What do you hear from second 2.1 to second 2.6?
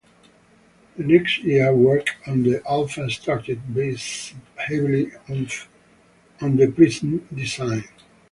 on